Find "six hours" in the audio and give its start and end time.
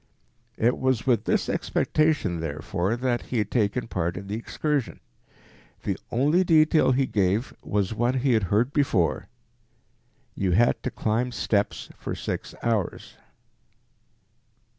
12.15-13.15